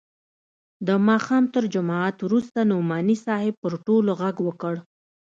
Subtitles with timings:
[0.87, 4.73] د ماښام تر جماعت وروسته نعماني صاحب پر ټولو ږغ وکړ.